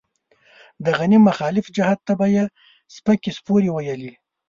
[0.85, 2.45] د غني مخالف جهت ته به يې
[2.95, 4.11] سپکې سپورې ويلې.